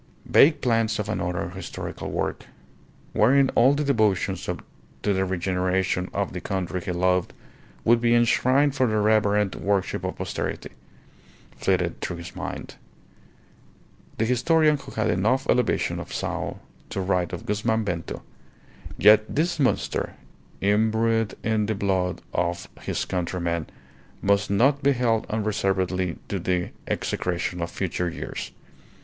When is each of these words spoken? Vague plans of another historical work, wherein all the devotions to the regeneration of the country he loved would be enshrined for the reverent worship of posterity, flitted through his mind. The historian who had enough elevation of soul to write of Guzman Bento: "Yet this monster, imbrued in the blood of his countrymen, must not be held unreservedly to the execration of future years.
Vague 0.25 0.61
plans 0.61 0.97
of 0.97 1.07
another 1.09 1.51
historical 1.51 2.09
work, 2.09 2.47
wherein 3.13 3.49
all 3.53 3.75
the 3.75 3.83
devotions 3.83 4.43
to 4.45 5.13
the 5.13 5.23
regeneration 5.25 6.09
of 6.11 6.33
the 6.33 6.41
country 6.41 6.81
he 6.81 6.91
loved 6.91 7.33
would 7.85 8.01
be 8.01 8.15
enshrined 8.15 8.73
for 8.73 8.87
the 8.87 8.97
reverent 8.97 9.55
worship 9.57 10.03
of 10.03 10.15
posterity, 10.15 10.71
flitted 11.55 12.01
through 12.01 12.15
his 12.15 12.35
mind. 12.35 12.77
The 14.17 14.25
historian 14.25 14.77
who 14.79 14.91
had 14.93 15.11
enough 15.11 15.47
elevation 15.47 15.99
of 15.99 16.11
soul 16.11 16.61
to 16.89 16.99
write 16.99 17.31
of 17.31 17.45
Guzman 17.45 17.83
Bento: 17.83 18.23
"Yet 18.97 19.23
this 19.35 19.59
monster, 19.59 20.15
imbrued 20.61 21.35
in 21.43 21.67
the 21.67 21.75
blood 21.75 22.23
of 22.33 22.67
his 22.79 23.05
countrymen, 23.05 23.67
must 24.19 24.49
not 24.49 24.81
be 24.81 24.93
held 24.93 25.27
unreservedly 25.29 26.17
to 26.27 26.39
the 26.39 26.71
execration 26.87 27.61
of 27.61 27.69
future 27.69 28.09
years. 28.09 28.49